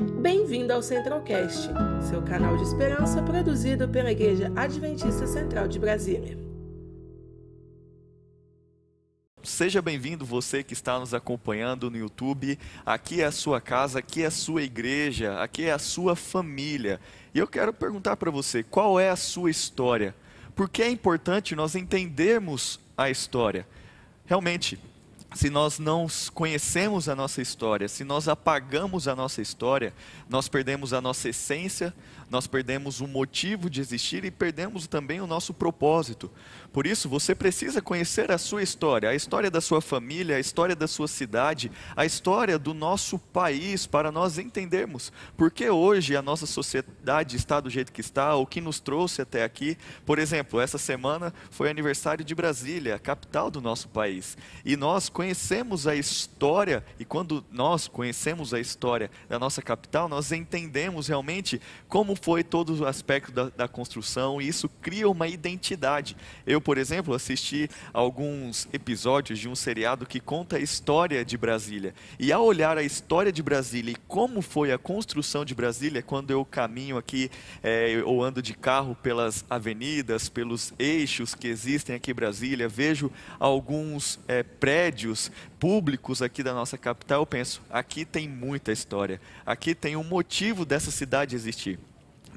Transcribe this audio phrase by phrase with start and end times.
[0.00, 1.68] Bem-vindo ao Centralcast,
[2.08, 6.38] seu canal de esperança produzido pela Igreja Adventista Central de Brasília.
[9.42, 12.58] Seja bem-vindo você que está nos acompanhando no YouTube.
[12.84, 16.98] Aqui é a sua casa, aqui é a sua igreja, aqui é a sua família.
[17.34, 20.14] E eu quero perguntar para você, qual é a sua história?
[20.56, 23.66] Por que é importante nós entendermos a história?
[24.24, 24.78] Realmente,
[25.34, 29.94] se nós não conhecemos a nossa história, se nós apagamos a nossa história,
[30.28, 31.94] nós perdemos a nossa essência,
[32.30, 36.30] nós perdemos o motivo de existir e perdemos também o nosso propósito.
[36.72, 40.76] Por isso, você precisa conhecer a sua história, a história da sua família, a história
[40.76, 46.22] da sua cidade, a história do nosso país, para nós entendermos por que hoje a
[46.22, 49.76] nossa sociedade está do jeito que está, o que nos trouxe até aqui.
[50.06, 54.38] Por exemplo, essa semana foi aniversário de Brasília, a capital do nosso país.
[54.64, 60.30] E nós conhecemos a história, e quando nós conhecemos a história da nossa capital, nós
[60.30, 66.16] entendemos realmente como foi todo o aspecto da, da construção, e isso cria uma identidade.
[66.46, 71.94] Eu, por exemplo, assisti alguns episódios de um seriado que conta a história de Brasília.
[72.18, 76.30] E ao olhar a história de Brasília e como foi a construção de Brasília, quando
[76.30, 77.30] eu caminho aqui
[77.62, 83.10] é, ou ando de carro pelas avenidas, pelos eixos que existem aqui em Brasília, vejo
[83.38, 89.74] alguns é, prédios públicos aqui da nossa capital, eu penso, aqui tem muita história, aqui
[89.74, 91.78] tem um motivo dessa cidade existir.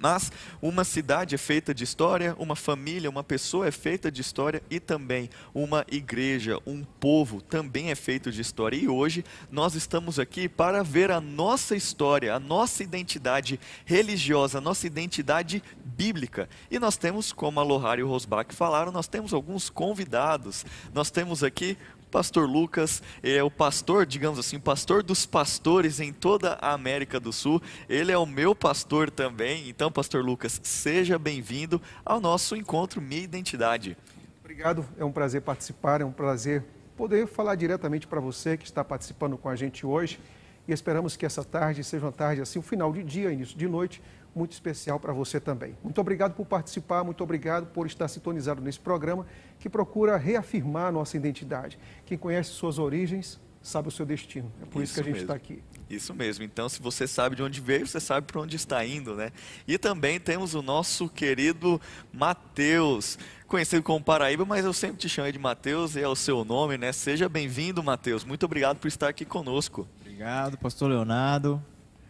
[0.03, 4.61] Mas uma cidade é feita de história, uma família, uma pessoa é feita de história
[4.69, 8.75] e também uma igreja, um povo também é feito de história.
[8.75, 14.61] E hoje nós estamos aqui para ver a nossa história, a nossa identidade religiosa, a
[14.61, 16.49] nossa identidade bíblica.
[16.69, 20.65] E nós temos, como a Lohar e o Rosbach falaram, nós temos alguns convidados.
[20.93, 21.77] Nós temos aqui
[22.13, 27.33] Pastor Lucas é o pastor, digamos assim, pastor dos pastores em toda a América do
[27.33, 27.59] Sul.
[27.89, 29.67] Ele é o meu pastor também.
[29.67, 33.97] Então, Pastor Lucas, seja bem-vindo ao nosso encontro Minha Identidade.
[34.41, 36.63] Obrigado, é um prazer participar, é um prazer
[36.95, 40.19] poder falar diretamente para você que está participando com a gente hoje.
[40.67, 43.67] E esperamos que essa tarde seja uma tarde assim, um final de dia, início de
[43.67, 44.03] noite,
[44.35, 45.77] muito especial para você também.
[45.83, 49.25] Muito obrigado por participar, muito obrigado por estar sintonizado nesse programa
[49.59, 51.77] que procura reafirmar a nossa identidade.
[52.05, 54.51] Quem conhece suas origens sabe o seu destino.
[54.61, 55.63] É por isso, isso que a gente está aqui.
[55.89, 56.43] Isso mesmo.
[56.43, 59.31] Então, se você sabe de onde veio, você sabe para onde está indo, né?
[59.67, 61.79] E também temos o nosso querido
[62.11, 63.17] Mateus,
[63.47, 66.77] conhecido como Paraíba, mas eu sempre te chamei de Mateus e é o seu nome,
[66.77, 66.91] né?
[66.91, 68.25] Seja bem-vindo, Mateus.
[68.25, 69.87] Muito obrigado por estar aqui conosco.
[70.01, 71.61] Obrigado, pastor Leonardo.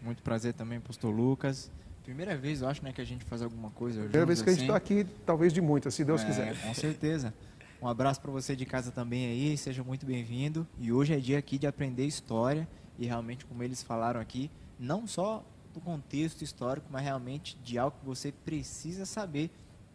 [0.01, 1.71] Muito prazer também, pastor Lucas.
[2.03, 4.01] Primeira vez, eu acho, né, que a gente faz alguma coisa.
[4.01, 4.57] Primeira vez que assim.
[4.57, 6.61] a gente está aqui, talvez de muitas, se Deus é, quiser.
[6.61, 7.33] Com certeza.
[7.81, 10.67] Um abraço para você de casa também aí, seja muito bem-vindo.
[10.79, 12.67] E hoje é dia aqui de aprender história
[12.99, 15.43] e realmente, como eles falaram aqui, não só
[15.73, 19.49] do contexto histórico, mas realmente de algo que você precisa saber,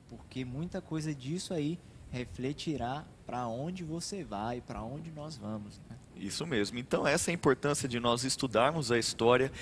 [0.08, 1.78] porque muita coisa disso aí
[2.10, 5.80] refletirá para onde você vai, para onde nós vamos.
[5.88, 5.96] Né?
[6.20, 6.78] Isso mesmo.
[6.78, 9.52] Então, essa é a importância de nós estudarmos a história,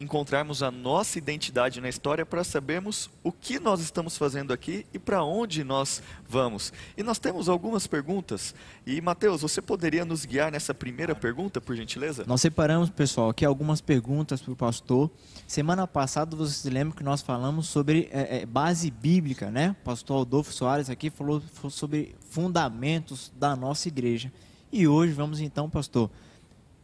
[0.00, 4.98] encontrarmos a nossa identidade na história para sabermos o que nós estamos fazendo aqui e
[4.98, 6.72] para onde nós vamos.
[6.96, 8.54] E nós temos algumas perguntas.
[8.84, 12.24] E, Mateus, você poderia nos guiar nessa primeira pergunta, por gentileza?
[12.26, 15.10] Nós separamos, pessoal, aqui algumas perguntas para o pastor.
[15.46, 19.76] Semana passada, você se lembra que nós falamos sobre é, é, base bíblica, né?
[19.80, 24.32] O pastor Adolfo Soares aqui falou sobre fundamentos da nossa igreja.
[24.70, 26.10] E hoje vamos então, pastor,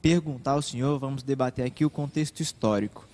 [0.01, 3.07] perguntar ao senhor, vamos debater aqui o contexto histórico.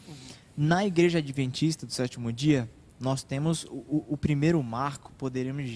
[0.56, 2.70] Na igreja adventista do sétimo dia,
[3.00, 5.68] nós temos o, o primeiro marco, poderíamos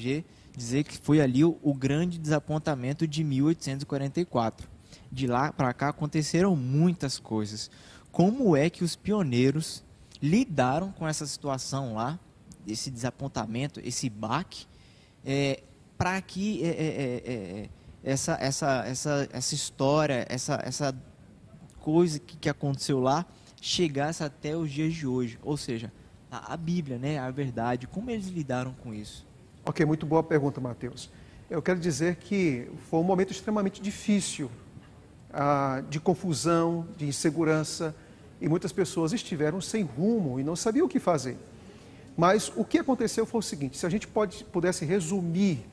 [0.57, 4.69] dizer, que foi ali o, o grande desapontamento de 1844.
[5.11, 7.71] De lá para cá aconteceram muitas coisas.
[8.13, 9.83] Como é que os pioneiros
[10.23, 12.19] lidaram com essa situação lá,
[12.65, 14.67] esse desapontamento, esse baque,
[15.25, 15.63] é,
[15.99, 17.69] para que é, é, é,
[18.05, 20.95] essa, essa, essa, essa história, essa, essa
[21.81, 23.25] coisa que, que aconteceu lá
[23.61, 25.39] chegasse até os dias de hoje.
[25.43, 25.91] Ou seja,
[26.31, 29.27] a, a Bíblia, né, a verdade, como eles lidaram com isso?
[29.65, 31.11] Ok, muito boa pergunta, Mateus.
[31.49, 34.51] Eu quero dizer que foi um momento extremamente difícil,
[35.33, 37.95] ah, de confusão, de insegurança,
[38.41, 41.39] e muitas pessoas estiveram sem rumo e não sabiam o que fazer.
[42.17, 45.65] Mas o que aconteceu foi o seguinte: se a gente pode, pudesse resumir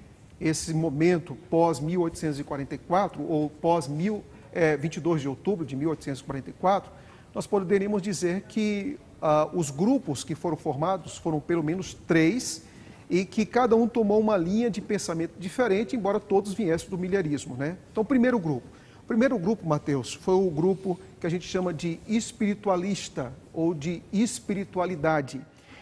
[0.41, 6.91] esse momento pós-1844 ou pós-22 de outubro de 1844,
[7.33, 12.63] nós poderíamos dizer que ah, os grupos que foram formados foram pelo menos três
[13.07, 17.55] e que cada um tomou uma linha de pensamento diferente, embora todos viessem do milharismo.
[17.55, 17.77] Né?
[17.91, 18.67] Então, primeiro grupo.
[19.03, 24.01] O primeiro grupo, Mateus, foi o grupo que a gente chama de espiritualista ou de
[24.11, 25.41] espiritualidade.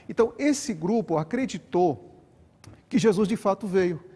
[0.10, 2.10] Então, esse grupo acreditou
[2.90, 4.09] que Jesus de fato veio.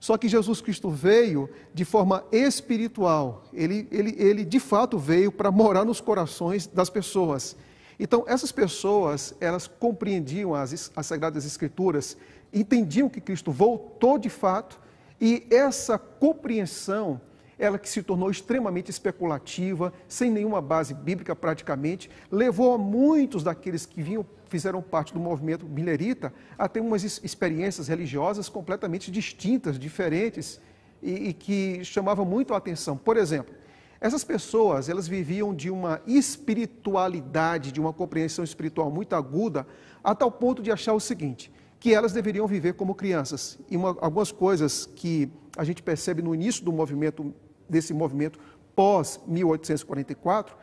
[0.00, 3.44] Só que Jesus Cristo veio de forma espiritual.
[3.52, 7.56] Ele, ele, ele de fato veio para morar nos corações das pessoas.
[7.98, 12.16] Então, essas pessoas, elas compreendiam as, as Sagradas Escrituras,
[12.52, 14.78] entendiam que Cristo voltou de fato,
[15.20, 17.20] e essa compreensão,
[17.58, 23.84] ela que se tornou extremamente especulativa, sem nenhuma base bíblica praticamente, levou a muitos daqueles
[23.84, 30.60] que vinham, fizeram parte do movimento milerita a ter umas experiências religiosas completamente distintas, diferentes,
[31.02, 32.96] e, e que chamavam muito a atenção.
[32.96, 33.54] Por exemplo,
[34.00, 39.66] essas pessoas, elas viviam de uma espiritualidade, de uma compreensão espiritual muito aguda,
[40.02, 43.58] a tal ponto de achar o seguinte, que elas deveriam viver como crianças.
[43.68, 47.34] E uma, algumas coisas que a gente percebe no início do movimento,
[47.68, 48.38] desse movimento
[48.74, 50.56] pós 1844,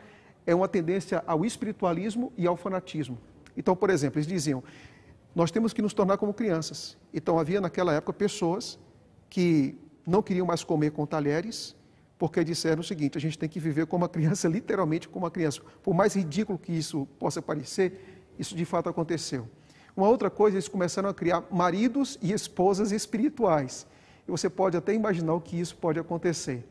[0.46, 3.18] é uma tendência ao espiritualismo e ao fanatismo.
[3.56, 4.62] Então, por exemplo, eles diziam,
[5.34, 6.96] nós temos que nos tornar como crianças.
[7.12, 8.78] Então, havia naquela época pessoas
[9.28, 9.76] que
[10.06, 11.76] não queriam mais comer com talheres,
[12.18, 15.30] porque disseram o seguinte: a gente tem que viver como uma criança, literalmente como uma
[15.30, 15.60] criança.
[15.82, 19.48] Por mais ridículo que isso possa parecer, isso de fato aconteceu.
[19.96, 23.86] Uma outra coisa, eles começaram a criar maridos e esposas espirituais.
[24.28, 26.66] E você pode até imaginar o que isso pode acontecer.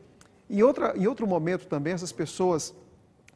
[0.62, 2.74] Outra, em outro momento também, essas pessoas,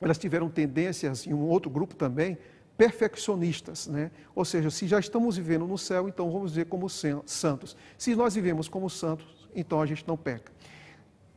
[0.00, 2.38] elas tiveram tendências, em um outro grupo também,
[2.76, 4.10] perfeccionistas, né?
[4.34, 7.76] Ou seja, se já estamos vivendo no céu, então vamos viver como santos.
[7.98, 10.50] Se nós vivemos como santos, então a gente não peca.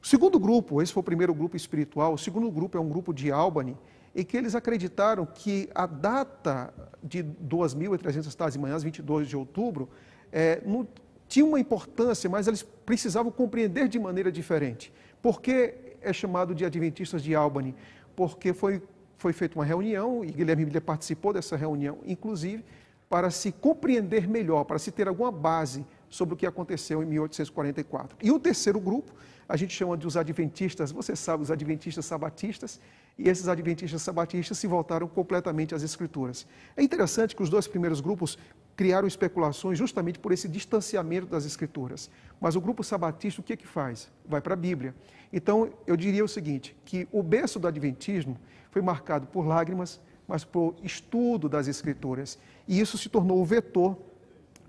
[0.02, 3.14] O segundo grupo, esse foi o primeiro grupo espiritual, o segundo grupo é um grupo
[3.14, 3.78] de Albany,
[4.16, 6.74] em que eles acreditaram que a data
[7.04, 9.90] de 2.300 tardes e manhãs, 22 de outubro,
[10.32, 10.88] é, não,
[11.28, 14.94] tinha uma importância, mas eles precisavam compreender de maneira diferente.
[15.24, 17.74] Por que é chamado de Adventistas de Albany?
[18.14, 18.84] Porque foi,
[19.18, 22.62] foi feita uma reunião, e Guilherme Miller participou dessa reunião, inclusive,
[23.10, 28.16] para se compreender melhor, para se ter alguma base sobre o que aconteceu em 1844.
[28.22, 29.12] E o terceiro grupo
[29.50, 32.80] a gente chama de os adventistas, você sabe, os adventistas sabatistas,
[33.18, 36.46] e esses adventistas sabatistas se voltaram completamente às escrituras.
[36.78, 38.38] É interessante que os dois primeiros grupos
[38.76, 42.12] criaram especulações justamente por esse distanciamento das escrituras.
[42.40, 44.10] Mas o grupo sabatista o que é que faz?
[44.26, 44.96] Vai para a Bíblia.
[45.32, 48.38] Então, eu diria o seguinte, que o berço do adventismo
[48.70, 52.38] foi marcado por lágrimas, mas por estudo das escrituras.
[52.68, 53.98] E isso se tornou o vetor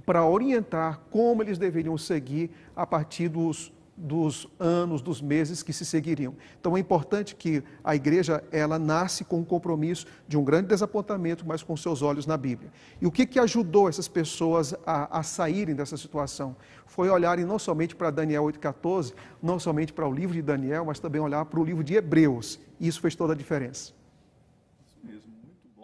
[0.05, 5.85] para orientar como eles deveriam seguir a partir dos dos anos, dos meses que se
[5.85, 6.35] seguiriam.
[6.61, 11.47] Então é importante que a igreja ela nasce com um compromisso de um grande desapontamento,
[11.47, 12.73] mas com seus olhos na Bíblia.
[13.01, 16.57] E o que, que ajudou essas pessoas a, a saírem dessa situação?
[16.87, 20.99] Foi olharem não somente para Daniel 8,14, não somente para o livro de Daniel, mas
[20.99, 22.59] também olhar para o livro de Hebreus.
[22.81, 23.93] E isso fez toda a diferença.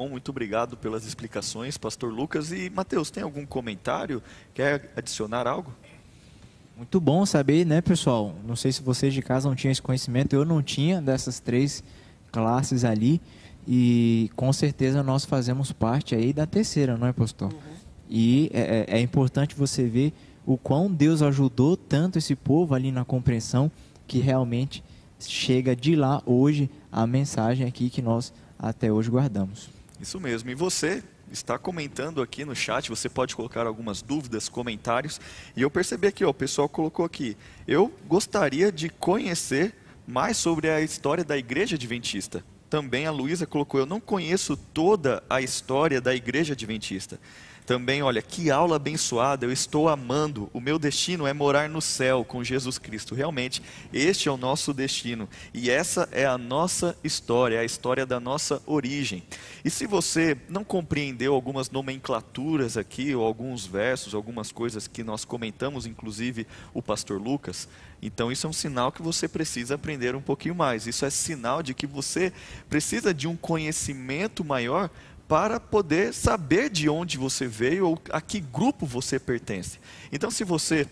[0.01, 2.53] Bom, muito obrigado pelas explicações, pastor Lucas.
[2.53, 4.23] E Mateus, tem algum comentário?
[4.55, 5.75] Quer adicionar algo?
[6.75, 8.35] Muito bom saber, né, pessoal?
[8.47, 11.85] Não sei se vocês de casa não tinham esse conhecimento, eu não tinha dessas três
[12.33, 13.21] classes ali.
[13.69, 17.53] E com certeza nós fazemos parte aí da terceira, não é, pastor?
[17.53, 17.59] Uhum.
[18.09, 20.15] E é, é, é importante você ver
[20.47, 23.71] o quão Deus ajudou tanto esse povo ali na compreensão
[24.07, 24.83] que realmente
[25.19, 29.80] chega de lá hoje a mensagem aqui que nós até hoje guardamos.
[30.01, 30.51] Isso mesmo.
[30.51, 35.21] E você está comentando aqui no chat, você pode colocar algumas dúvidas, comentários.
[35.55, 37.37] E eu percebi aqui, ó, o pessoal colocou aqui.
[37.69, 39.75] Eu gostaria de conhecer
[40.07, 42.43] mais sobre a história da igreja adventista.
[42.69, 47.21] Também a Luísa colocou, eu não conheço toda a história da igreja adventista.
[47.67, 50.51] Também, olha, que aula abençoada, eu estou amando.
[50.53, 53.15] O meu destino é morar no céu com Jesus Cristo.
[53.15, 53.63] Realmente,
[53.93, 55.29] este é o nosso destino.
[55.55, 59.23] E essa é a nossa história, é a história da nossa origem.
[59.65, 65.25] E se você não compreendeu algumas nomenclaturas aqui, ou alguns versos, algumas coisas que nós
[65.25, 67.69] comentamos, inclusive o pastor Lucas,
[68.03, 70.87] então isso é um sinal que você precisa aprender um pouquinho mais.
[70.87, 72.33] Isso é sinal de que você
[72.69, 74.91] precisa de um conhecimento maior
[75.31, 79.79] para poder saber de onde você veio ou a que grupo você pertence.
[80.11, 80.89] Então, se você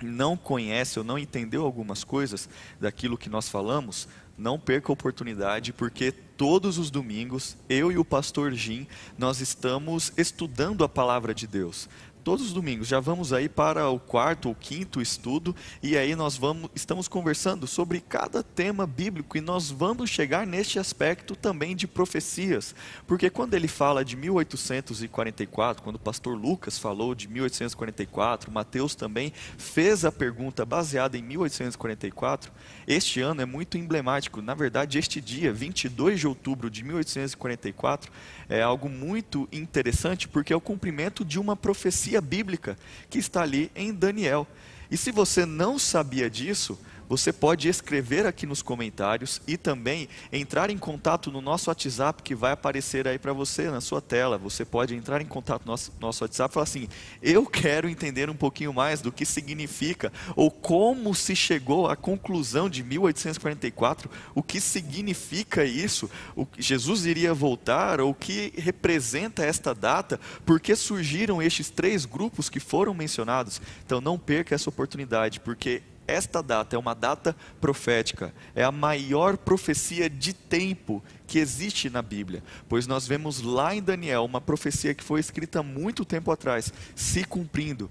[0.00, 2.48] não conhece ou não entendeu algumas coisas
[2.80, 4.06] daquilo que nós falamos,
[4.38, 8.86] não perca a oportunidade, porque todos os domingos, eu e o pastor Jim,
[9.18, 11.88] nós estamos estudando a palavra de Deus.
[12.20, 12.88] Todos os domingos.
[12.88, 17.66] Já vamos aí para o quarto ou quinto estudo e aí nós vamos estamos conversando
[17.66, 22.74] sobre cada tema bíblico e nós vamos chegar neste aspecto também de profecias,
[23.06, 29.32] porque quando ele fala de 1844, quando o pastor Lucas falou de 1844, Mateus também
[29.56, 32.52] fez a pergunta baseada em 1844,
[32.86, 34.42] este ano é muito emblemático.
[34.42, 38.10] Na verdade, este dia, 22 de outubro de 1844,
[38.48, 42.78] é algo muito interessante porque é o cumprimento de uma profecia bíblica
[43.10, 44.46] que está ali em Daniel.
[44.90, 46.78] E se você não sabia disso,
[47.10, 52.36] você pode escrever aqui nos comentários e também entrar em contato no nosso WhatsApp que
[52.36, 54.38] vai aparecer aí para você na sua tela.
[54.38, 56.88] Você pode entrar em contato no nosso, nosso WhatsApp e falar assim:
[57.20, 62.70] Eu quero entender um pouquinho mais do que significa ou como se chegou à conclusão
[62.70, 69.74] de 1844, o que significa isso, o Jesus iria voltar, ou o que representa esta
[69.74, 73.60] data, por que surgiram estes três grupos que foram mencionados.
[73.84, 79.36] Então não perca essa oportunidade, porque esta data é uma data profética, é a maior
[79.36, 84.94] profecia de tempo que existe na Bíblia, pois nós vemos lá em Daniel uma profecia
[84.94, 87.90] que foi escrita muito tempo atrás, se cumprindo,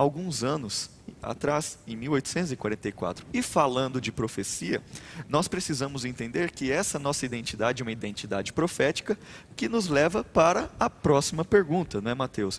[0.00, 0.88] alguns anos
[1.22, 3.26] atrás, em 1844.
[3.34, 4.82] E falando de profecia,
[5.28, 9.18] nós precisamos entender que essa nossa identidade é uma identidade profética
[9.54, 12.58] que nos leva para a próxima pergunta, não é, Mateus?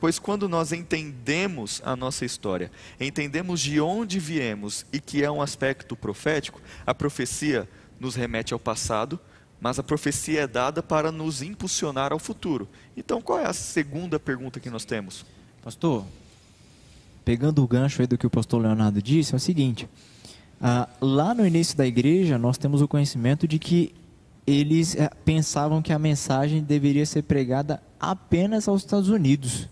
[0.00, 5.42] Pois quando nós entendemos a nossa história, entendemos de onde viemos e que é um
[5.42, 7.68] aspecto profético, a profecia
[8.00, 9.20] nos remete ao passado,
[9.60, 12.66] mas a profecia é dada para nos impulsionar ao futuro.
[12.96, 15.26] Então, qual é a segunda pergunta que nós temos?
[15.62, 16.06] Pastor,
[17.24, 19.88] pegando o gancho aí do que o pastor Leonardo disse, é o seguinte:
[20.60, 23.94] ah, lá no início da igreja, nós temos o conhecimento de que
[24.46, 29.68] eles eh, pensavam que a mensagem deveria ser pregada apenas aos Estados Unidos.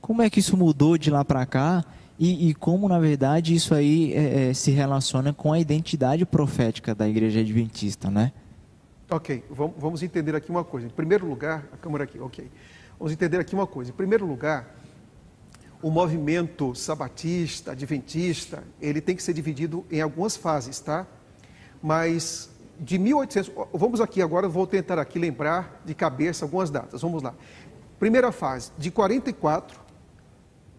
[0.00, 1.84] Como é que isso mudou de lá para cá?
[2.18, 7.08] E, e, como, na verdade, isso aí é, se relaciona com a identidade profética da
[7.08, 8.32] igreja adventista, né?
[9.10, 10.86] Ok, vamos entender aqui uma coisa.
[10.86, 12.48] Em primeiro lugar, a câmera aqui, ok.
[12.98, 13.90] Vamos entender aqui uma coisa.
[13.90, 14.74] Em primeiro lugar,
[15.84, 21.06] o movimento sabatista, adventista, ele tem que ser dividido em algumas fases, tá?
[21.82, 22.48] Mas
[22.80, 27.02] de 1800, vamos aqui agora, vou tentar aqui lembrar de cabeça algumas datas.
[27.02, 27.34] Vamos lá.
[27.98, 29.78] Primeira fase, de 44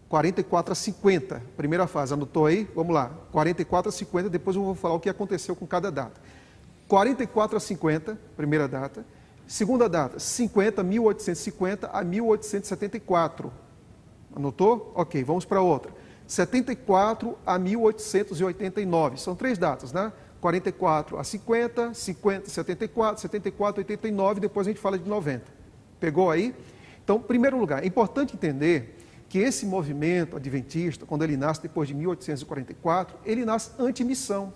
[0.09, 1.43] 44 a 50.
[1.55, 2.67] Primeira fase, anotou aí?
[2.73, 3.11] Vamos lá.
[3.31, 6.19] 44 a 50, depois eu vou falar o que aconteceu com cada data.
[6.87, 9.05] 44 a 50, primeira data.
[9.45, 13.64] Segunda data, 50, 1850 a 1874.
[14.35, 14.91] Anotou?
[14.93, 15.93] Ok, vamos para outra.
[16.27, 19.17] 74 a 1889.
[19.17, 20.11] São três datas, né?
[20.41, 25.43] 44 a 50, 50, 74, 74, 89, depois a gente fala de 90.
[25.99, 26.53] Pegou aí?
[27.03, 31.87] Então, em primeiro lugar, é importante entender que esse movimento adventista, quando ele nasce depois
[31.87, 34.53] de 1844, ele nasce anti-missão.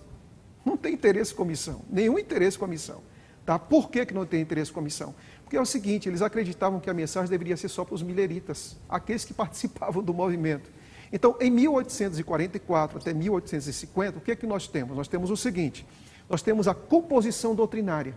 [0.64, 3.02] Não tem interesse com missão, nenhum interesse com a missão.
[3.50, 3.58] Tá?
[3.58, 5.12] Por que, que não tem interesse com a missão?
[5.42, 8.76] Porque é o seguinte, eles acreditavam que a mensagem deveria ser só para os mileritas,
[8.88, 10.70] aqueles que participavam do movimento.
[11.12, 14.96] Então, em 1844 até 1850, o que é que nós temos?
[14.96, 15.84] Nós temos o seguinte,
[16.28, 18.14] nós temos a composição doutrinária.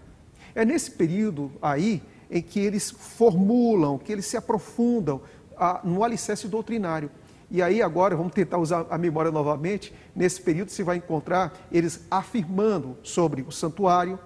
[0.54, 5.20] É nesse período aí em que eles formulam, que eles se aprofundam
[5.58, 7.10] a, no alicerce doutrinário.
[7.50, 12.06] E aí agora, vamos tentar usar a memória novamente, nesse período você vai encontrar eles
[12.12, 14.20] afirmando sobre o santuário,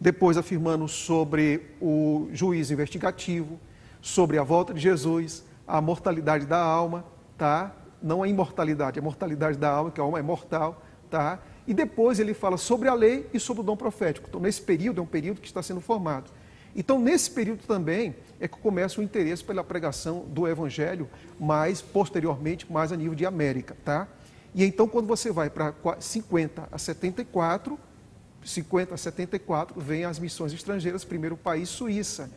[0.00, 3.58] depois afirmando sobre o juízo investigativo,
[4.00, 7.04] sobre a volta de Jesus, a mortalidade da alma,
[7.36, 7.74] tá?
[8.02, 11.40] Não a imortalidade, a mortalidade da alma, que a alma é mortal, tá?
[11.66, 14.28] E depois ele fala sobre a lei e sobre o dom profético.
[14.28, 16.30] Então, nesse período, é um período que está sendo formado.
[16.74, 21.08] Então, nesse período também é que começa o interesse pela pregação do Evangelho,
[21.40, 24.06] mais posteriormente, mais a nível de América, tá?
[24.54, 27.78] E então, quando você vai para 50 a 74,
[28.48, 32.30] 50 a 74, vem as missões estrangeiras, primeiro país, Suíça.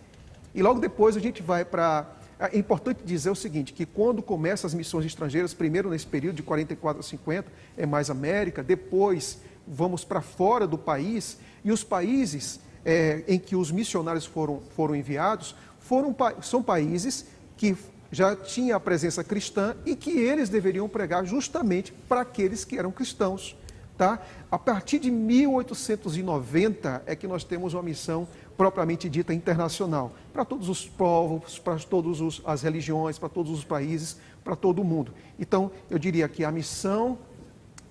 [0.53, 2.05] E logo depois a gente vai para.
[2.39, 6.43] É importante dizer o seguinte: que quando começam as missões estrangeiras, primeiro nesse período de
[6.43, 12.59] 44 a 50, é mais América, depois vamos para fora do país, e os países
[12.83, 17.25] é, em que os missionários foram, foram enviados foram, são países
[17.57, 17.75] que
[18.11, 22.91] já tinham a presença cristã e que eles deveriam pregar justamente para aqueles que eram
[22.91, 23.57] cristãos.
[24.01, 24.19] Tá?
[24.49, 28.27] A partir de 1890 é que nós temos uma missão
[28.57, 34.17] propriamente dita internacional, para todos os povos, para todas as religiões, para todos os países,
[34.43, 35.13] para todo o mundo.
[35.37, 37.19] Então, eu diria que a missão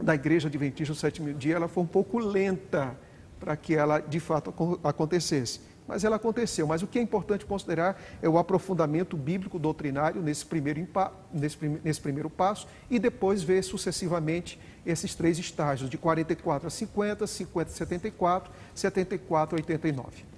[0.01, 2.99] da Igreja Adventista do Sétimo Dia ela foi um pouco lenta
[3.39, 4.53] para que ela de fato
[4.83, 5.61] acontecesse.
[5.87, 6.67] mas ela aconteceu.
[6.67, 10.89] Mas o que é importante considerar é o aprofundamento bíblico doutrinário nesse primeiro,
[11.33, 17.27] nesse, nesse primeiro passo e depois ver sucessivamente esses três estágios, de 44 a 50,
[17.27, 20.31] 50 a 74, 74 a 89.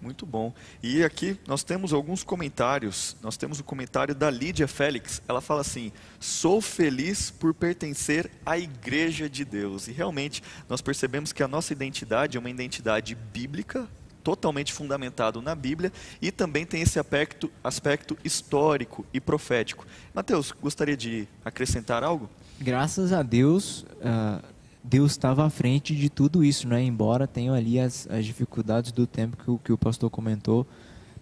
[0.00, 0.52] Muito bom.
[0.82, 3.16] E aqui nós temos alguns comentários.
[3.22, 5.22] Nós temos o comentário da Lídia Félix.
[5.26, 5.90] Ela fala assim:
[6.20, 9.88] Sou feliz por pertencer à Igreja de Deus.
[9.88, 13.88] E realmente nós percebemos que a nossa identidade é uma identidade bíblica,
[14.26, 19.86] totalmente fundamentado na Bíblia e também tem esse aspecto, aspecto histórico e profético.
[20.12, 22.28] Mateus, gostaria de acrescentar algo?
[22.58, 24.44] Graças a Deus, uh,
[24.82, 26.82] Deus estava à frente de tudo isso, né?
[26.82, 30.66] embora tenham ali as, as dificuldades do tempo que o, que o pastor comentou.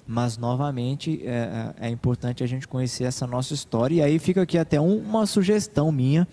[0.07, 3.97] Mas, novamente, é, é, é importante a gente conhecer essa nossa história.
[3.97, 6.27] E aí fica aqui até um, uma sugestão minha.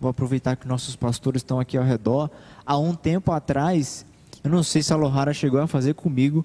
[0.00, 2.30] Vou aproveitar que nossos pastores estão aqui ao redor.
[2.64, 4.06] Há um tempo atrás,
[4.48, 6.44] eu não sei se a Lohara chegou a fazer comigo,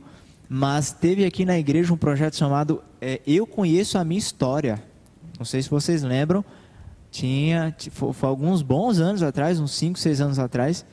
[0.49, 4.83] mas teve aqui na igreja um projeto chamado é, Eu Conheço a Minha História.
[5.39, 6.43] Não sei se vocês lembram.
[7.09, 10.85] Tinha, foi, foi alguns bons anos atrás, uns 5, 6 anos atrás,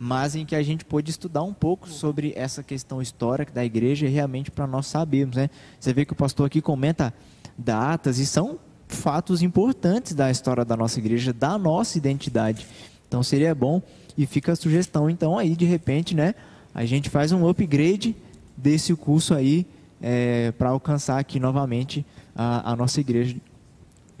[0.00, 4.06] mas em que a gente pôde estudar um pouco sobre essa questão histórica da igreja
[4.06, 5.36] e realmente para nós sabermos.
[5.36, 5.48] Né?
[5.78, 7.14] Você vê que o pastor aqui comenta
[7.56, 12.66] datas e são fatos importantes da história da nossa igreja, da nossa identidade.
[13.06, 13.80] Então seria bom
[14.18, 16.34] e fica a sugestão, então, aí, de repente, né?
[16.74, 18.16] A gente faz um upgrade
[18.56, 19.64] desse curso aí
[20.02, 23.36] é, para alcançar aqui novamente a, a nossa igreja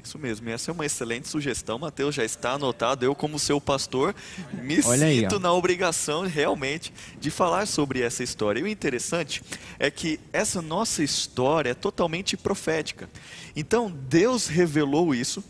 [0.08, 3.04] isso mesmo, essa é uma excelente sugestão, Mateus, já está anotado.
[3.04, 4.14] Eu, como seu pastor,
[4.54, 8.60] me Olha sinto aí, na obrigação realmente de falar sobre essa história.
[8.60, 9.42] E o interessante
[9.78, 13.06] é que essa nossa história é totalmente profética.
[13.54, 15.44] Então, Deus revelou isso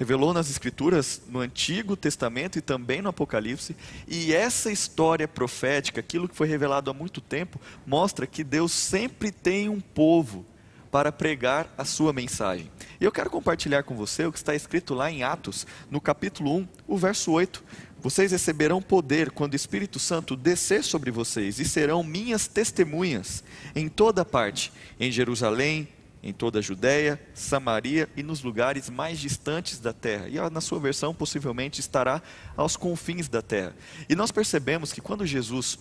[0.00, 3.76] revelou nas Escrituras, no Antigo Testamento e também no Apocalipse,
[4.08, 9.30] e essa história profética, aquilo que foi revelado há muito tempo, mostra que Deus sempre
[9.30, 10.46] tem um povo
[10.90, 12.70] para pregar a sua mensagem.
[12.98, 16.56] E eu quero compartilhar com você o que está escrito lá em Atos, no capítulo
[16.56, 17.62] 1, o verso 8.
[18.00, 23.44] Vocês receberão poder quando o Espírito Santo descer sobre vocês e serão minhas testemunhas
[23.76, 25.86] em toda parte, em Jerusalém,
[26.22, 30.28] em toda a Judéia, Samaria e nos lugares mais distantes da terra.
[30.28, 32.22] E na sua versão, possivelmente estará
[32.56, 33.74] aos confins da terra.
[34.08, 35.78] E nós percebemos que quando Jesus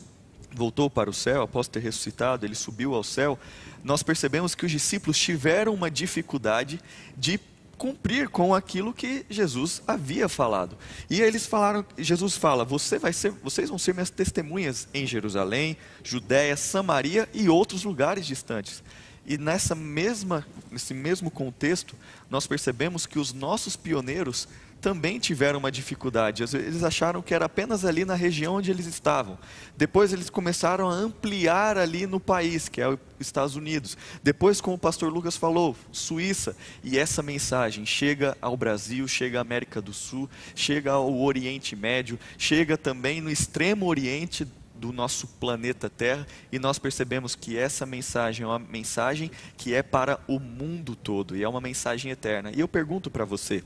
[0.52, 3.38] voltou para o céu, após ter ressuscitado, ele subiu ao céu,
[3.84, 6.80] nós percebemos que os discípulos tiveram uma dificuldade
[7.16, 7.40] de
[7.78, 10.78] cumprir com aquilo que Jesus havia falado.
[11.10, 15.78] E eles falaram, Jesus fala: Você vai ser, vocês vão ser minhas testemunhas em Jerusalém,
[16.04, 18.84] Judéia, Samaria e outros lugares distantes.
[19.30, 21.96] E nessa mesma, nesse mesmo contexto,
[22.32, 24.48] nós percebemos que os nossos pioneiros
[24.82, 26.42] também tiveram uma dificuldade.
[26.56, 29.38] Eles acharam que era apenas ali na região onde eles estavam.
[29.78, 33.96] Depois eles começaram a ampliar ali no país, que é os Estados Unidos.
[34.24, 36.56] Depois, como o pastor Lucas falou, Suíça.
[36.84, 42.18] E essa mensagem chega ao Brasil, chega à América do Sul, chega ao Oriente Médio,
[42.36, 44.48] chega também no extremo Oriente
[44.80, 49.84] do nosso planeta Terra e nós percebemos que essa mensagem é uma mensagem que é
[49.84, 52.52] para o mundo todo e é uma mensagem eterna.
[52.56, 53.64] E eu pergunto para você,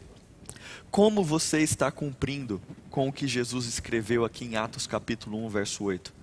[0.90, 5.84] como você está cumprindo com o que Jesus escreveu aqui em Atos capítulo 1, verso
[5.84, 6.14] 8?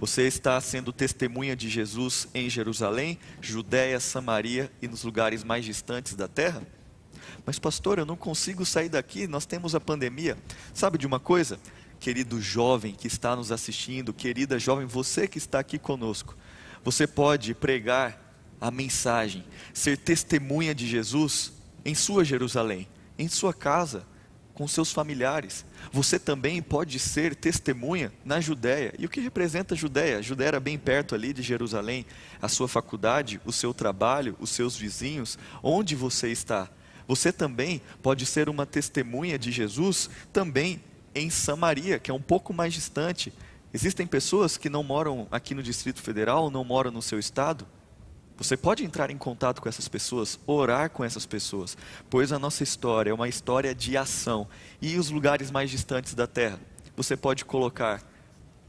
[0.00, 6.14] Você está sendo testemunha de Jesus em Jerusalém, Judéia, Samaria e nos lugares mais distantes
[6.14, 6.62] da terra?
[7.44, 10.36] Mas pastor, eu não consigo sair daqui, nós temos a pandemia.
[10.72, 11.58] Sabe de uma coisa?
[11.98, 16.36] Querido jovem que está nos assistindo, querida jovem, você que está aqui conosco,
[16.84, 18.28] você pode pregar
[18.60, 21.52] a mensagem, ser testemunha de Jesus
[21.84, 24.06] em sua Jerusalém, em sua casa,
[24.54, 25.64] com seus familiares.
[25.92, 28.92] Você também pode ser testemunha na Judéia.
[28.98, 30.18] E o que representa a Judéia?
[30.18, 32.04] A Judéia era bem perto ali de Jerusalém,
[32.42, 36.68] a sua faculdade, o seu trabalho, os seus vizinhos, onde você está.
[37.06, 40.82] Você também pode ser uma testemunha de Jesus também
[41.18, 43.32] em Samaria, que é um pouco mais distante.
[43.72, 47.66] Existem pessoas que não moram aqui no Distrito Federal, não moram no seu estado.
[48.36, 51.76] Você pode entrar em contato com essas pessoas, orar com essas pessoas,
[52.08, 54.46] pois a nossa história é uma história de ação.
[54.80, 56.60] E os lugares mais distantes da terra,
[56.96, 58.02] você pode colocar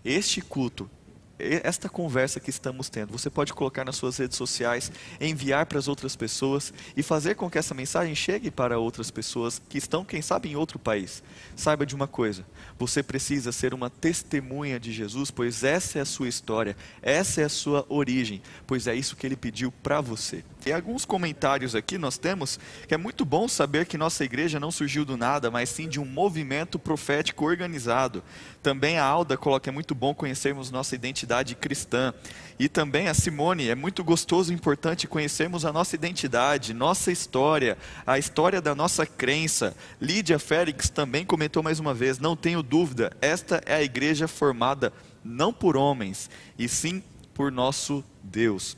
[0.03, 0.89] este culto
[1.39, 5.87] esta conversa que estamos tendo, você pode colocar nas suas redes sociais, enviar para as
[5.87, 10.21] outras pessoas e fazer com que essa mensagem chegue para outras pessoas que estão, quem
[10.21, 11.23] sabe, em outro país.
[11.55, 12.45] Saiba de uma coisa:
[12.77, 17.45] você precisa ser uma testemunha de Jesus, pois essa é a sua história, essa é
[17.45, 20.43] a sua origem, pois é isso que ele pediu para você.
[20.65, 24.71] E alguns comentários aqui nós temos que é muito bom saber que nossa igreja não
[24.71, 28.21] surgiu do nada, mas sim de um movimento profético organizado.
[28.61, 32.13] Também a Alda coloca que é muito bom conhecermos nossa identidade cristã.
[32.59, 37.77] E também a Simone, é muito gostoso e importante conhecermos a nossa identidade, nossa história,
[38.05, 39.73] a história da nossa crença.
[40.01, 44.91] Lídia Félix também comentou mais uma vez: não tenho dúvida, esta é a igreja formada
[45.23, 48.75] não por homens, e sim por nosso Deus.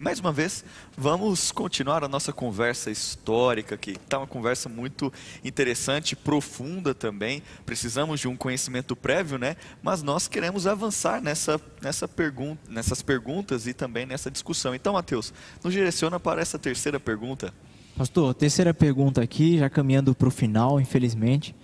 [0.00, 0.64] Mais uma vez,
[0.96, 5.12] vamos continuar a nossa conversa histórica, que está uma conversa muito
[5.44, 7.42] interessante, profunda também.
[7.64, 9.56] Precisamos de um conhecimento prévio, né?
[9.82, 14.74] Mas nós queremos avançar nessa, nessa pergunta, nessas perguntas e também nessa discussão.
[14.74, 17.52] Então, Mateus, nos direciona para essa terceira pergunta.
[17.96, 21.54] Pastor, terceira pergunta aqui, já caminhando para o final, infelizmente.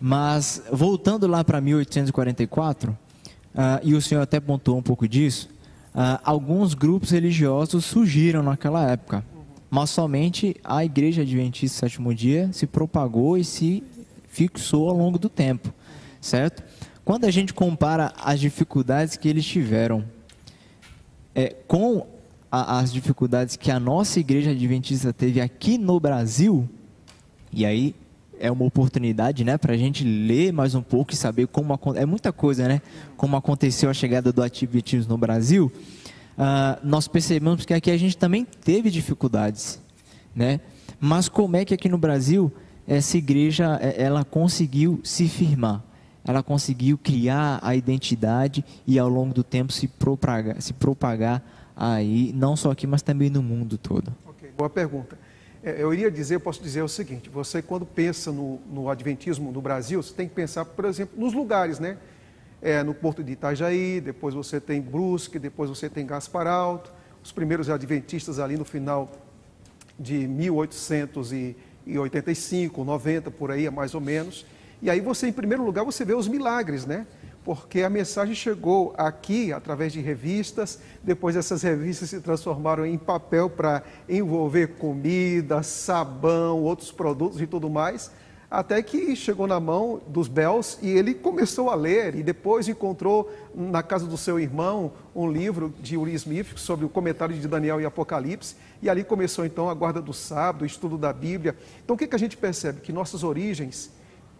[0.00, 2.96] Mas voltando lá para 1844, uh,
[3.82, 5.48] e o senhor até pontuou um pouco disso,
[5.94, 9.24] uh, alguns grupos religiosos surgiram naquela época,
[9.70, 13.82] mas somente a Igreja Adventista Sétimo Dia se propagou e se
[14.28, 15.72] fixou ao longo do tempo,
[16.20, 16.62] certo?
[17.04, 20.04] Quando a gente compara as dificuldades que eles tiveram
[21.34, 22.06] é, com
[22.50, 26.68] a, as dificuldades que a nossa Igreja Adventista teve aqui no Brasil,
[27.52, 27.94] e aí
[28.38, 32.04] é uma oportunidade, né, para a gente ler mais um pouco e saber como é
[32.04, 32.82] muita coisa, né,
[33.16, 35.70] como aconteceu a chegada do ativismo no Brasil.
[36.36, 39.80] Uh, nós percebemos que aqui a gente também teve dificuldades,
[40.34, 40.60] né?
[40.98, 42.52] Mas como é que aqui no Brasil
[42.88, 45.82] essa igreja é, ela conseguiu se firmar?
[46.26, 51.42] Ela conseguiu criar a identidade e ao longo do tempo se propagar, se propagar
[51.76, 54.12] aí, não só aqui, mas também no mundo todo.
[54.26, 55.18] Ok, boa pergunta.
[55.64, 59.50] É, eu iria dizer, eu posso dizer o seguinte: você quando pensa no, no Adventismo
[59.50, 61.96] no Brasil, você tem que pensar, por exemplo, nos lugares, né?
[62.60, 67.32] É, no Porto de Itajaí, depois você tem Brusque, depois você tem Gaspar Alto, os
[67.32, 69.10] primeiros adventistas ali no final
[69.98, 74.44] de 1885, 90, por aí, mais ou menos.
[74.82, 77.06] E aí você, em primeiro lugar, você vê os milagres, né?
[77.44, 83.50] Porque a mensagem chegou aqui através de revistas, depois essas revistas se transformaram em papel
[83.50, 88.10] para envolver comida, sabão, outros produtos e tudo mais,
[88.50, 93.30] até que chegou na mão dos Bells e ele começou a ler e depois encontrou
[93.54, 97.80] na casa do seu irmão um livro de Uri Smith sobre o comentário de Daniel
[97.80, 101.56] e Apocalipse e ali começou então a guarda do sábado, o estudo da Bíblia.
[101.84, 102.80] Então o que, que a gente percebe?
[102.80, 103.90] Que nossas origens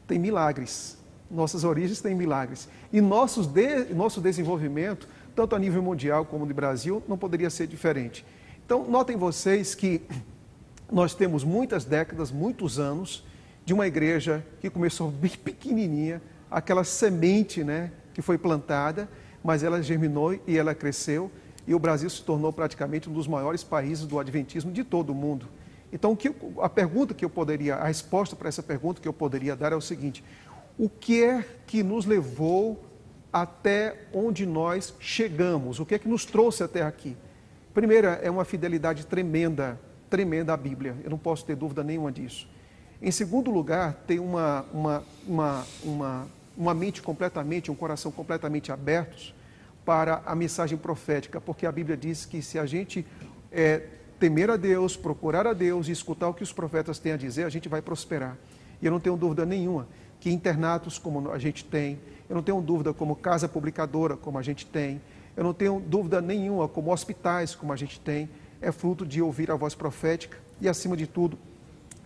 [0.06, 0.96] têm milagres,
[1.30, 2.68] nossas origens têm milagres.
[2.92, 7.66] E nossos de, nosso desenvolvimento, tanto a nível mundial como no Brasil, não poderia ser
[7.66, 8.24] diferente.
[8.64, 10.02] Então, notem vocês que
[10.90, 13.24] nós temos muitas décadas, muitos anos,
[13.64, 19.08] de uma igreja que começou bem pequenininha, aquela semente né, que foi plantada,
[19.42, 21.30] mas ela germinou e ela cresceu,
[21.66, 25.14] e o Brasil se tornou praticamente um dos maiores países do adventismo de todo o
[25.14, 25.48] mundo.
[25.94, 26.18] Então,
[26.60, 29.76] a pergunta que eu poderia, a resposta para essa pergunta que eu poderia dar é
[29.76, 30.24] o seguinte:
[30.78, 32.84] o que é que nos levou
[33.32, 37.16] até onde nós chegamos, o que é que nos trouxe até aqui.
[37.72, 42.48] Primeira, é uma fidelidade tremenda, tremenda à Bíblia, eu não posso ter dúvida nenhuma disso.
[43.02, 49.34] Em segundo lugar, tem uma, uma, uma, uma, uma mente completamente, um coração completamente abertos
[49.84, 53.04] para a mensagem profética, porque a Bíblia diz que se a gente
[53.50, 53.82] é,
[54.18, 57.44] temer a Deus, procurar a Deus e escutar o que os profetas têm a dizer,
[57.44, 58.38] a gente vai prosperar.
[58.80, 59.86] E eu não tenho dúvida nenhuma
[60.24, 64.42] que internatos como a gente tem, eu não tenho dúvida como casa publicadora como a
[64.42, 64.98] gente tem,
[65.36, 69.50] eu não tenho dúvida nenhuma como hospitais como a gente tem, é fruto de ouvir
[69.50, 71.38] a voz profética e, acima de tudo,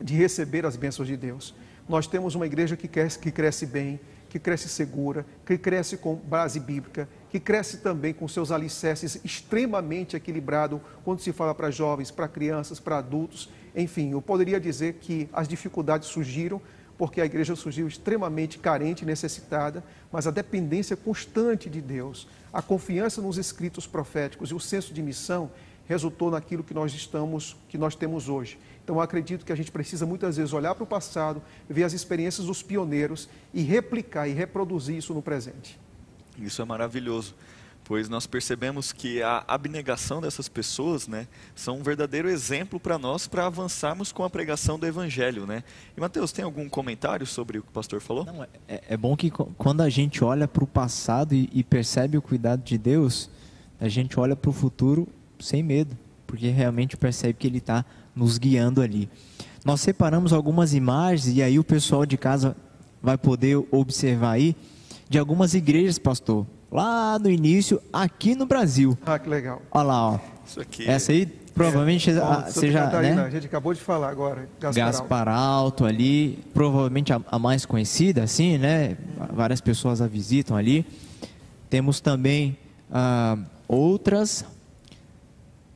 [0.00, 1.54] de receber as bênçãos de Deus.
[1.88, 6.16] Nós temos uma igreja que cresce, que cresce bem, que cresce segura, que cresce com
[6.16, 12.10] base bíblica, que cresce também com seus alicerces extremamente equilibrado quando se fala para jovens,
[12.10, 13.48] para crianças, para adultos.
[13.76, 16.60] Enfim, eu poderia dizer que as dificuldades surgiram,
[16.98, 22.60] porque a igreja surgiu extremamente carente e necessitada, mas a dependência constante de Deus, a
[22.60, 25.48] confiança nos escritos proféticos e o senso de missão
[25.86, 28.58] resultou naquilo que nós estamos, que nós temos hoje.
[28.84, 32.46] Então, acredito que a gente precisa muitas vezes olhar para o passado, ver as experiências
[32.46, 35.78] dos pioneiros e replicar e reproduzir isso no presente.
[36.36, 37.34] Isso é maravilhoso
[37.88, 43.26] pois nós percebemos que a abnegação dessas pessoas, né, são um verdadeiro exemplo para nós
[43.26, 45.64] para avançarmos com a pregação do evangelho, né?
[45.96, 48.26] E Mateus, tem algum comentário sobre o que o pastor falou?
[48.26, 52.18] Não, é, é bom que quando a gente olha para o passado e, e percebe
[52.18, 53.30] o cuidado de Deus,
[53.80, 55.08] a gente olha para o futuro
[55.40, 55.96] sem medo,
[56.26, 59.08] porque realmente percebe que Ele está nos guiando ali.
[59.64, 62.54] Nós separamos algumas imagens e aí o pessoal de casa
[63.00, 64.54] vai poder observar aí
[65.08, 68.96] de algumas igrejas, pastor, lá no início, aqui no Brasil.
[69.06, 69.62] Ah, que legal.
[69.70, 70.18] Olha lá, ó.
[70.46, 70.88] Isso aqui.
[70.88, 73.30] Essa aí provavelmente Bom, a- já, Catarina, a né?
[73.30, 74.48] gente acabou de falar agora.
[74.60, 74.84] Gaspar.
[74.86, 78.96] Gaspar Alto ali, provavelmente a, a mais conhecida, assim, né?
[79.32, 80.86] Várias pessoas a visitam ali.
[81.68, 82.56] Temos também
[82.90, 84.44] ah, outras.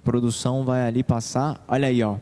[0.05, 1.63] Produção vai ali passar.
[1.69, 2.17] Olha aí, ó.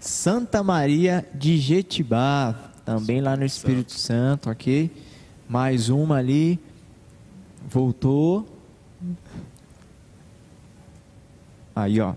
[0.00, 4.90] Santa Maria de Jetibá, também lá no Espírito Santo, ok?
[5.48, 6.58] Mais uma ali.
[7.68, 8.46] Voltou.
[11.76, 12.14] Aí, ó.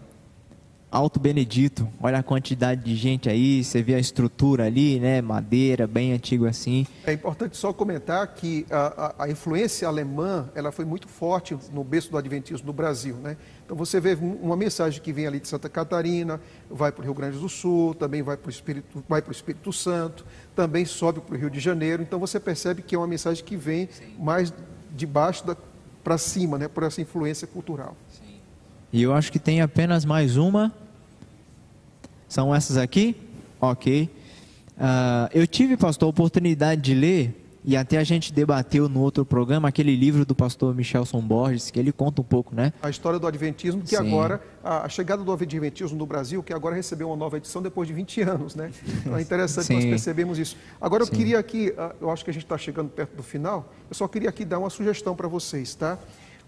[0.89, 5.21] Alto Benedito, olha a quantidade de gente aí, você vê a estrutura ali, né?
[5.21, 6.85] Madeira, bem antigo assim.
[7.05, 11.81] É importante só comentar que a, a- a influência alemã ela foi muito forte no
[11.81, 13.15] berço do Adventismo no Brasil.
[13.15, 13.37] Né?
[13.63, 17.05] Então você vê um- uma mensagem que vem ali de Santa Catarina, vai para o
[17.05, 20.83] Rio Grande do Sul, também vai para o Espírito, vai para o Espírito Santo, também
[20.83, 22.03] sobe para o Rio de Janeiro.
[22.03, 23.87] Então você percebe que é uma mensagem que vem
[24.19, 24.53] mais
[24.95, 25.43] de baixo
[26.03, 26.67] para cima, né?
[26.67, 27.95] por essa influência cultural.
[28.93, 30.71] E eu acho que tem apenas mais uma.
[32.27, 33.15] São essas aqui?
[33.59, 34.09] Ok.
[34.77, 39.23] Ah, eu tive, pastor, a oportunidade de ler, e até a gente debateu no outro
[39.23, 42.73] programa, aquele livro do pastor Michelson Borges, que ele conta um pouco, né?
[42.81, 43.97] A história do Adventismo, que Sim.
[43.97, 47.93] agora, a, chegada do Adventismo no Brasil, que agora recebeu uma nova edição depois de
[47.93, 48.71] 20 anos, né?
[49.01, 49.89] Então é interessante nós Sim.
[49.89, 50.57] percebemos isso.
[50.79, 51.13] Agora eu Sim.
[51.13, 54.07] queria aqui, ah, eu acho que a gente está chegando perto do final, eu só
[54.07, 55.99] queria aqui dar uma sugestão para vocês, tá?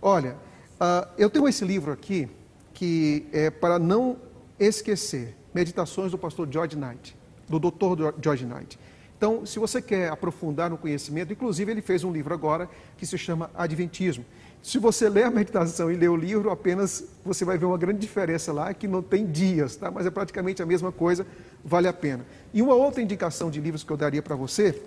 [0.02, 0.36] Olha,
[0.80, 2.28] ah, eu tenho esse livro aqui,
[2.74, 4.18] que é para não
[4.60, 7.16] esquecer, Meditações do pastor George Knight,
[7.48, 8.16] do Dr.
[8.20, 8.80] George Knight.
[9.24, 13.18] Então, se você quer aprofundar no conhecimento, inclusive ele fez um livro agora que se
[13.18, 14.26] chama Adventismo.
[14.62, 18.00] Se você ler a meditação e ler o livro, apenas você vai ver uma grande
[18.00, 19.90] diferença lá, que não tem dias, tá?
[19.90, 21.26] mas é praticamente a mesma coisa,
[21.64, 22.26] vale a pena.
[22.54, 24.84] E uma outra indicação de livros que eu daria para você,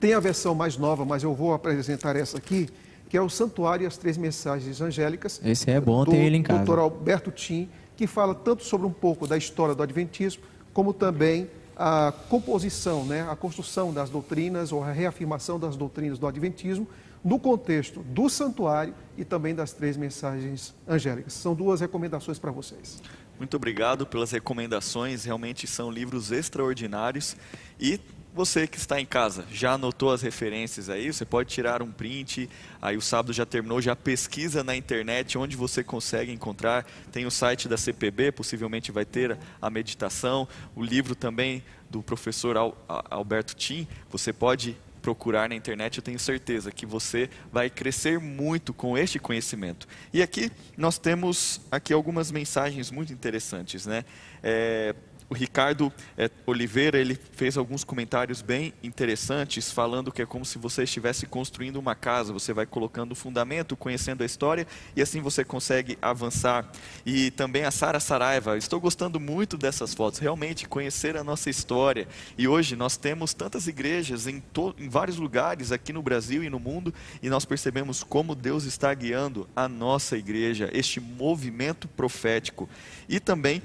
[0.00, 2.70] tem a versão mais nova, mas eu vou apresentar essa aqui,
[3.10, 5.38] que é o Santuário e as Três Mensagens Angélicas.
[5.44, 6.64] Esse é bom do ter ele em casa.
[6.64, 6.78] Dr.
[6.78, 12.12] Alberto Tim, que fala tanto sobre um pouco da história do Adventismo, como também a
[12.28, 16.86] composição, né, a construção das doutrinas ou a reafirmação das doutrinas do Adventismo
[17.24, 21.32] no contexto do santuário e também das três mensagens angélicas.
[21.32, 23.00] São duas recomendações para vocês.
[23.38, 27.36] Muito obrigado pelas recomendações, realmente são livros extraordinários.
[27.80, 27.98] E
[28.34, 31.12] você que está em casa, já anotou as referências aí?
[31.12, 32.50] Você pode tirar um print,
[32.82, 36.84] aí o sábado já terminou, já pesquisa na internet onde você consegue encontrar.
[37.12, 42.56] Tem o site da CPB, possivelmente vai ter a meditação, o livro também do professor
[42.88, 48.72] Alberto Tim, você pode procurar na internet, eu tenho certeza que você vai crescer muito
[48.72, 49.86] com este conhecimento.
[50.12, 54.02] E aqui nós temos aqui algumas mensagens muito interessantes, né?
[54.42, 54.94] É,
[55.28, 60.58] o Ricardo é, Oliveira ele fez alguns comentários bem interessantes, falando que é como se
[60.58, 62.32] você estivesse construindo uma casa.
[62.32, 66.70] Você vai colocando o fundamento, conhecendo a história e assim você consegue avançar.
[67.06, 70.20] E também a Sara Saraiva, estou gostando muito dessas fotos.
[70.20, 72.06] Realmente conhecer a nossa história.
[72.36, 74.42] E hoje nós temos tantas igrejas em,
[74.78, 78.92] em vários lugares aqui no Brasil e no mundo e nós percebemos como Deus está
[78.92, 82.68] guiando a nossa igreja, este movimento profético.
[83.08, 83.62] E também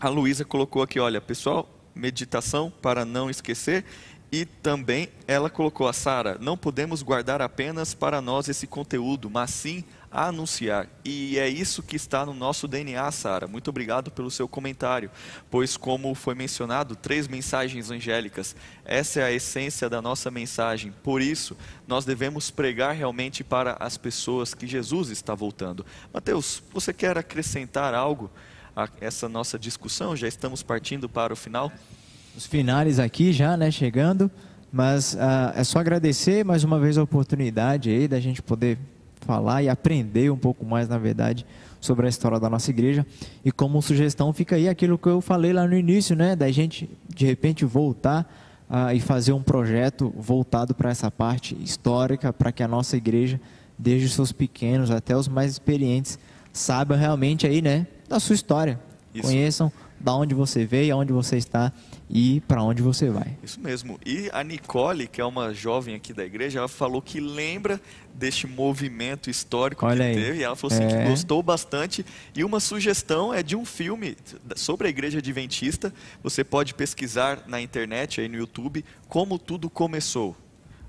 [0.00, 3.84] a Luísa colocou aqui, olha, pessoal, meditação para não esquecer.
[4.30, 9.48] E também ela colocou a Sara, não podemos guardar apenas para nós esse conteúdo, mas
[9.48, 10.86] sim anunciar.
[11.02, 13.46] E é isso que está no nosso DNA, Sara.
[13.46, 15.10] Muito obrigado pelo seu comentário,
[15.50, 18.54] pois como foi mencionado, três mensagens angélicas.
[18.84, 20.92] Essa é a essência da nossa mensagem.
[21.02, 21.56] Por isso,
[21.86, 25.86] nós devemos pregar realmente para as pessoas que Jesus está voltando.
[26.12, 28.30] Mateus, você quer acrescentar algo?
[28.78, 30.14] A essa nossa discussão?
[30.14, 31.72] Já estamos partindo para o final.
[32.36, 34.30] Os finais aqui já, né, chegando.
[34.72, 38.78] Mas ah, é só agradecer mais uma vez a oportunidade aí da gente poder
[39.22, 41.44] falar e aprender um pouco mais, na verdade,
[41.80, 43.04] sobre a história da nossa igreja.
[43.44, 46.88] E como sugestão fica aí aquilo que eu falei lá no início, né, da gente
[47.12, 48.32] de repente voltar
[48.70, 53.40] ah, e fazer um projeto voltado para essa parte histórica, para que a nossa igreja,
[53.76, 56.16] desde os seus pequenos até os mais experientes,
[56.52, 58.80] saibam realmente aí, né, da sua história.
[59.14, 59.22] Isso.
[59.26, 61.72] Conheçam da onde você veio, aonde você está
[62.08, 63.36] e para onde você vai.
[63.42, 63.98] Isso mesmo.
[64.06, 67.80] E a Nicole, que é uma jovem aqui da igreja, ela falou que lembra
[68.14, 70.14] deste movimento histórico Olha que aí.
[70.14, 70.38] teve.
[70.38, 71.02] E ela falou assim É.
[71.04, 72.06] que gostou bastante.
[72.36, 74.16] E uma sugestão é de um filme
[74.54, 75.92] sobre a igreja adventista.
[76.22, 80.36] Você pode pesquisar na internet, aí no YouTube, como tudo começou.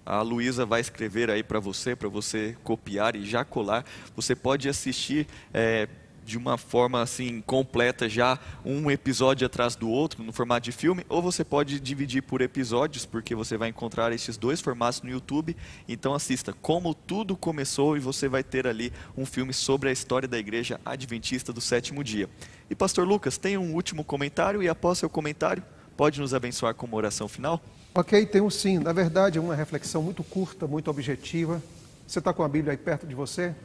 [0.05, 3.83] A Luísa vai escrever aí para você, para você copiar e já colar.
[4.15, 5.87] Você pode assistir é,
[6.29, 11.03] de uma forma assim completa já um episódio atrás do outro no formato de filme,
[11.09, 15.57] ou você pode dividir por episódios, porque você vai encontrar esses dois formatos no YouTube.
[15.87, 20.27] Então assista Como Tudo Começou e você vai ter ali um filme sobre a história
[20.27, 22.29] da Igreja Adventista do Sétimo Dia.
[22.69, 25.63] E Pastor Lucas, tem um último comentário e após seu comentário,
[25.97, 27.59] pode nos abençoar com uma oração final?
[27.95, 28.77] Ok, tenho sim.
[28.77, 31.59] Na verdade, é uma reflexão muito curta, muito objetiva.
[32.05, 33.55] Você está com a Bíblia aí perto de você?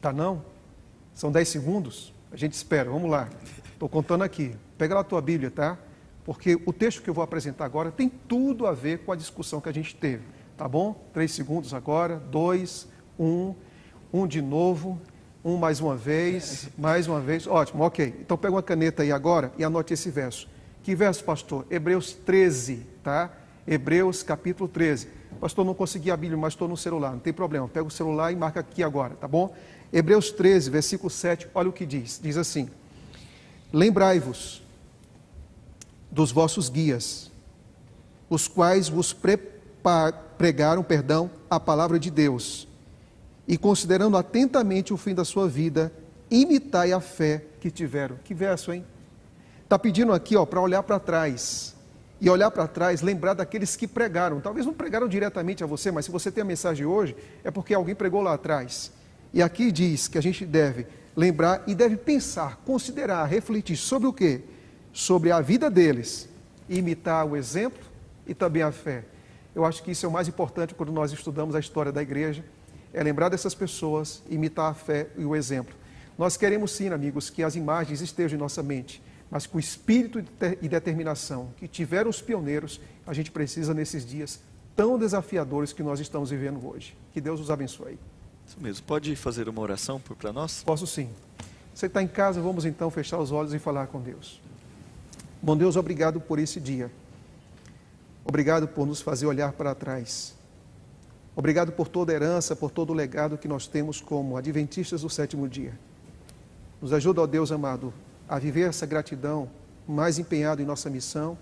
[0.00, 0.42] Tá não?
[1.14, 2.12] São 10 segundos?
[2.30, 3.28] A gente espera, vamos lá.
[3.72, 4.54] Estou contando aqui.
[4.78, 5.78] Pega lá a tua Bíblia, tá?
[6.24, 9.60] Porque o texto que eu vou apresentar agora tem tudo a ver com a discussão
[9.60, 10.22] que a gente teve.
[10.56, 10.94] Tá bom?
[11.12, 12.16] Três segundos agora.
[12.16, 13.54] Dois, um,
[14.12, 15.00] um de novo,
[15.44, 17.46] um mais uma vez, mais uma vez.
[17.46, 18.14] Ótimo, ok.
[18.20, 20.48] Então pega uma caneta aí agora e anote esse verso.
[20.82, 21.66] Que verso, pastor?
[21.70, 23.30] Hebreus 13, tá?
[23.66, 25.08] Hebreus capítulo 13.
[25.40, 27.66] Pastor, não consegui a Bíblia, mas estou no celular, não tem problema.
[27.68, 29.52] Pega o celular e marca aqui agora, tá bom?
[29.92, 32.70] Hebreus 13, versículo 7, olha o que diz: diz assim:
[33.72, 34.62] Lembrai-vos
[36.10, 37.30] dos vossos guias,
[38.30, 39.14] os quais vos
[40.38, 42.66] pregaram, perdão, a palavra de Deus,
[43.46, 45.92] e considerando atentamente o fim da sua vida,
[46.30, 48.16] imitai a fé que tiveram.
[48.24, 48.84] Que verso, hein?
[49.62, 51.74] Está pedindo aqui, ó, para olhar para trás.
[52.20, 54.40] E olhar para trás, lembrar daqueles que pregaram.
[54.40, 57.74] Talvez não pregaram diretamente a você, mas se você tem a mensagem hoje, é porque
[57.74, 58.92] alguém pregou lá atrás.
[59.32, 64.12] E aqui diz que a gente deve lembrar e deve pensar, considerar, refletir sobre o
[64.12, 64.42] quê?
[64.92, 66.28] Sobre a vida deles,
[66.68, 67.82] imitar o exemplo
[68.26, 69.04] e também a fé.
[69.54, 72.44] Eu acho que isso é o mais importante quando nós estudamos a história da igreja,
[72.92, 75.74] é lembrar dessas pessoas, imitar a fé e o exemplo.
[76.18, 80.22] Nós queremos sim, amigos, que as imagens estejam em nossa mente, mas com espírito
[80.60, 84.40] e determinação que tiveram os pioneiros, a gente precisa nesses dias
[84.76, 86.94] tão desafiadores que nós estamos vivendo hoje.
[87.12, 87.98] Que Deus os abençoe.
[88.46, 88.84] Isso mesmo.
[88.86, 90.62] Pode fazer uma oração para nós?
[90.62, 91.08] Posso sim.
[91.74, 94.40] Você está em casa, vamos então fechar os olhos e falar com Deus.
[95.40, 96.90] Bom Deus, obrigado por esse dia.
[98.24, 100.34] Obrigado por nos fazer olhar para trás.
[101.34, 105.08] Obrigado por toda a herança, por todo o legado que nós temos como adventistas do
[105.08, 105.78] sétimo dia.
[106.80, 107.92] Nos ajuda, ó Deus amado,
[108.28, 109.50] a viver essa gratidão
[109.88, 111.38] mais empenhado em nossa missão,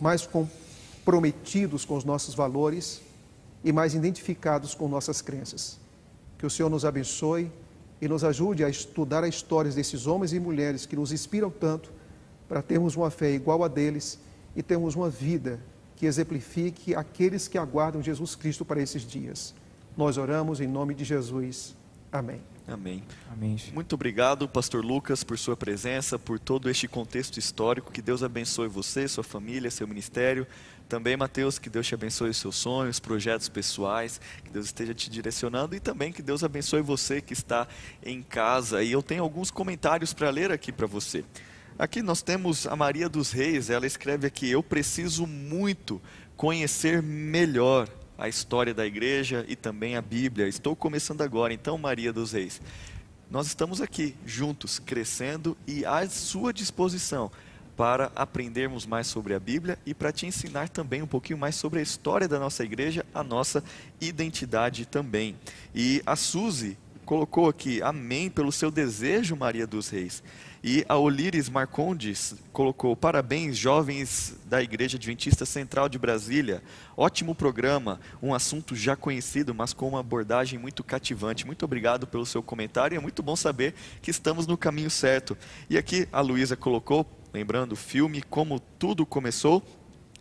[0.00, 3.02] mais comprometidos com os nossos valores
[3.64, 5.78] e mais identificados com nossas crenças.
[6.38, 7.50] Que o Senhor nos abençoe
[8.00, 11.92] e nos ajude a estudar as histórias desses homens e mulheres que nos inspiram tanto
[12.48, 14.18] para termos uma fé igual a deles
[14.56, 15.60] e termos uma vida
[15.96, 19.54] que exemplifique aqueles que aguardam Jesus Cristo para esses dias.
[19.96, 21.76] Nós oramos em nome de Jesus.
[22.12, 22.40] Amém.
[22.68, 23.02] Amém.
[23.32, 23.56] Amém.
[23.72, 27.90] Muito obrigado, Pastor Lucas, por sua presença, por todo este contexto histórico.
[27.90, 30.46] Que Deus abençoe você, sua família, seu ministério.
[30.88, 35.10] Também, Mateus, que Deus te abençoe os seus sonhos, projetos pessoais, que Deus esteja te
[35.10, 37.68] direcionando e também que Deus abençoe você que está
[38.02, 38.82] em casa.
[38.82, 41.22] E eu tenho alguns comentários para ler aqui para você.
[41.78, 46.00] Aqui nós temos a Maria dos Reis, ela escreve aqui: Eu preciso muito
[46.38, 50.48] conhecer melhor a história da igreja e também a Bíblia.
[50.48, 52.62] Estou começando agora, então, Maria dos Reis.
[53.30, 57.30] Nós estamos aqui juntos, crescendo e à sua disposição
[57.78, 61.78] para aprendermos mais sobre a Bíblia e para te ensinar também um pouquinho mais sobre
[61.78, 63.62] a história da nossa igreja, a nossa
[64.00, 65.36] identidade também.
[65.72, 70.24] E a Suzy colocou aqui, amém pelo seu desejo, Maria dos Reis.
[70.62, 76.60] E a Olires Marcondes colocou: parabéns, jovens da Igreja Adventista Central de Brasília.
[76.96, 81.46] Ótimo programa, um assunto já conhecido, mas com uma abordagem muito cativante.
[81.46, 82.96] Muito obrigado pelo seu comentário.
[82.96, 85.38] É muito bom saber que estamos no caminho certo.
[85.70, 89.62] E aqui a Luísa colocou, lembrando o filme Como Tudo Começou,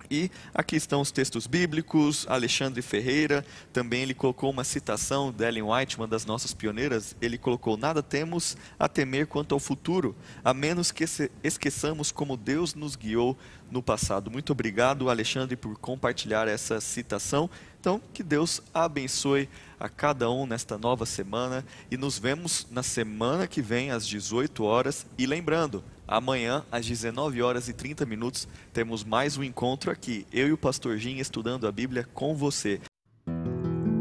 [0.09, 5.63] e aqui estão os textos bíblicos, Alexandre Ferreira, também ele colocou uma citação de Ellen
[5.63, 10.15] White, uma das nossas pioneiras, ele colocou, nada temos a temer quanto ao futuro,
[10.45, 11.03] a menos que
[11.43, 13.37] esqueçamos como Deus nos guiou
[13.69, 14.31] no passado.
[14.31, 17.49] Muito obrigado, Alexandre, por compartilhar essa citação.
[17.79, 23.45] Então, que Deus abençoe a cada um nesta nova semana e nos vemos na semana
[23.45, 29.03] que vem às 18 horas e lembrando, Amanhã, às 19 horas e 30 minutos, temos
[29.03, 32.79] mais um encontro aqui, eu e o Pastor Jim estudando a Bíblia com você.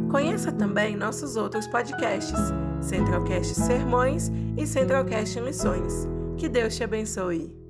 [0.09, 2.39] Conheça também nossos outros podcasts,
[2.81, 6.07] Centralcast Sermões e Centralcast Missões.
[6.39, 7.66] Que Deus te abençoe.